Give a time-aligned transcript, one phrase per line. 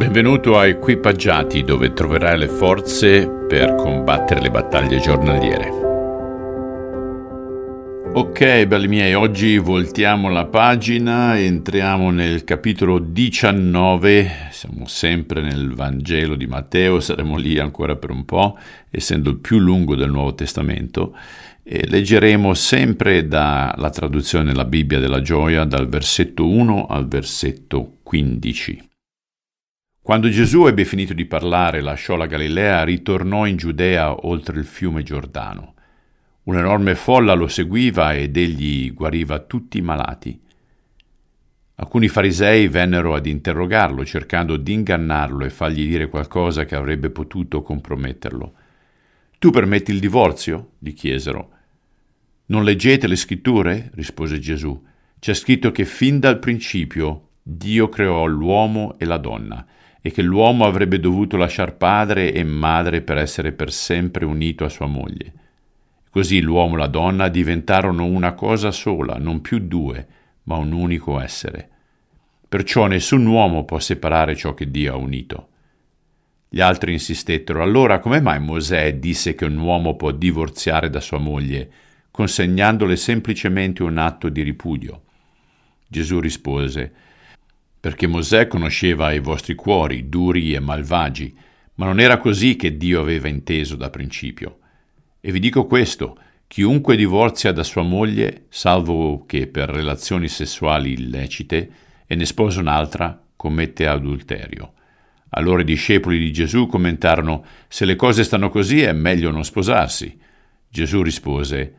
[0.00, 5.68] Benvenuto a Equipaggiati dove troverai le forze per combattere le battaglie giornaliere.
[8.14, 16.34] Ok, belli miei, oggi voltiamo la pagina, entriamo nel capitolo 19, siamo sempre nel Vangelo
[16.34, 18.56] di Matteo, saremo lì ancora per un po',
[18.88, 21.14] essendo il più lungo del Nuovo Testamento,
[21.62, 28.88] e leggeremo sempre dalla traduzione della Bibbia della gioia, dal versetto 1 al versetto 15.
[30.02, 35.02] Quando Gesù ebbe finito di parlare, lasciò la Galilea, ritornò in Giudea oltre il fiume
[35.02, 35.74] Giordano.
[36.44, 40.40] Un'enorme folla lo seguiva ed egli guariva tutti i malati.
[41.74, 47.62] Alcuni farisei vennero ad interrogarlo, cercando di ingannarlo e fargli dire qualcosa che avrebbe potuto
[47.62, 48.54] comprometterlo.
[49.38, 50.72] Tu permetti il divorzio?
[50.78, 51.50] gli chiesero.
[52.46, 53.90] Non leggete le scritture?
[53.94, 54.82] rispose Gesù.
[55.18, 59.66] C'è scritto che fin dal principio Dio creò l'uomo e la donna
[60.02, 64.68] e che l'uomo avrebbe dovuto lasciar padre e madre per essere per sempre unito a
[64.68, 65.32] sua moglie.
[66.10, 70.06] Così l'uomo e la donna diventarono una cosa sola, non più due,
[70.44, 71.68] ma un unico essere.
[72.48, 75.48] Perciò nessun uomo può separare ciò che Dio ha unito.
[76.48, 81.18] Gli altri insistettero, allora come mai Mosè disse che un uomo può divorziare da sua
[81.18, 81.70] moglie,
[82.10, 85.02] consegnandole semplicemente un atto di ripudio?
[85.86, 86.92] Gesù rispose,
[87.80, 91.34] perché Mosè conosceva i vostri cuori duri e malvagi,
[91.76, 94.58] ma non era così che Dio aveva inteso da principio.
[95.18, 101.70] E vi dico questo, chiunque divorzia da sua moglie, salvo che per relazioni sessuali illecite,
[102.06, 104.74] e ne sposa un'altra, commette adulterio.
[105.30, 110.18] Allora i discepoli di Gesù commentarono, se le cose stanno così è meglio non sposarsi.
[110.68, 111.74] Gesù rispose,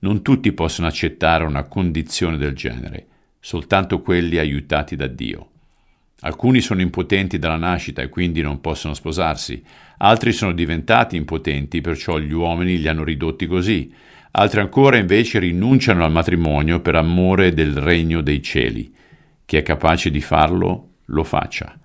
[0.00, 3.06] non tutti possono accettare una condizione del genere
[3.46, 5.50] soltanto quelli aiutati da Dio.
[6.22, 9.62] Alcuni sono impotenti dalla nascita e quindi non possono sposarsi,
[9.98, 13.94] altri sono diventati impotenti, perciò gli uomini li hanno ridotti così,
[14.32, 18.92] altri ancora invece rinunciano al matrimonio per amore del regno dei cieli.
[19.44, 21.78] Chi è capace di farlo, lo faccia.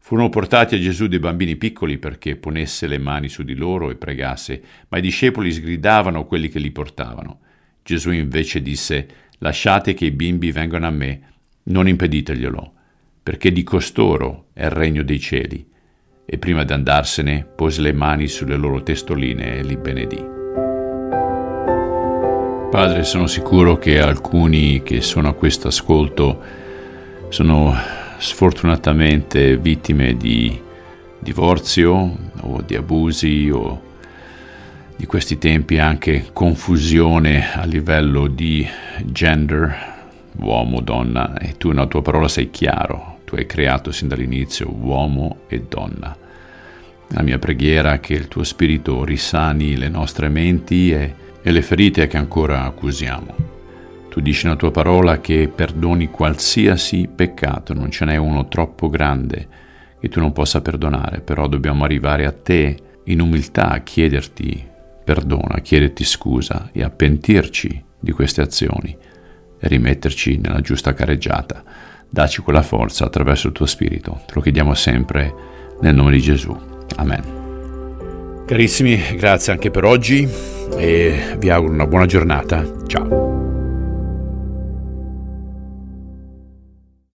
[0.00, 3.94] Furono portati a Gesù dei bambini piccoli perché ponesse le mani su di loro e
[3.94, 7.38] pregasse, ma i discepoli sgridavano quelli che li portavano.
[7.82, 9.06] Gesù invece disse,
[9.38, 11.20] Lasciate che i bimbi vengano a me,
[11.64, 12.72] non impediteglielo,
[13.22, 15.66] perché di costoro è il regno dei cieli.
[16.26, 20.32] E prima di andarsene pose le mani sulle loro testoline e li benedì.
[22.70, 26.42] Padre, sono sicuro che alcuni che sono a questo ascolto
[27.28, 27.72] sono
[28.18, 30.60] sfortunatamente vittime di
[31.18, 33.92] divorzio o di abusi o
[34.96, 38.66] di questi tempi anche confusione a livello di
[39.02, 39.92] gender,
[40.36, 45.38] uomo, donna, e tu nella tua parola sei chiaro, tu hai creato sin dall'inizio uomo
[45.48, 46.16] e donna.
[47.08, 51.62] La mia preghiera è che il tuo spirito risani le nostre menti e, e le
[51.62, 53.52] ferite che ancora accusiamo.
[54.08, 59.48] Tu dici nella tua parola che perdoni qualsiasi peccato, non ce n'è uno troppo grande
[60.00, 64.72] che tu non possa perdonare, però dobbiamo arrivare a te in umiltà a chiederti
[65.04, 68.96] perdona, chiederti scusa e a pentirci di queste azioni
[69.58, 71.62] e rimetterci nella giusta careggiata.
[72.08, 74.22] Daci quella forza attraverso il tuo Spirito.
[74.26, 75.34] Te lo chiediamo sempre
[75.80, 76.56] nel nome di Gesù.
[76.96, 78.42] Amen.
[78.46, 80.28] Carissimi, grazie anche per oggi
[80.76, 82.64] e vi auguro una buona giornata.
[82.86, 83.53] Ciao.